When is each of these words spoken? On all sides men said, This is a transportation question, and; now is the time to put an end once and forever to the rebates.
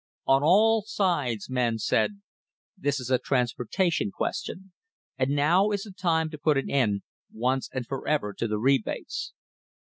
On 0.25 0.41
all 0.41 0.81
sides 0.81 1.47
men 1.47 1.77
said, 1.77 2.21
This 2.75 2.99
is 2.99 3.11
a 3.11 3.19
transportation 3.19 4.09
question, 4.09 4.71
and; 5.19 5.29
now 5.29 5.69
is 5.69 5.83
the 5.83 5.91
time 5.91 6.31
to 6.31 6.39
put 6.39 6.57
an 6.57 6.71
end 6.71 7.03
once 7.31 7.69
and 7.71 7.85
forever 7.85 8.33
to 8.33 8.47
the 8.47 8.57
rebates. 8.57 9.33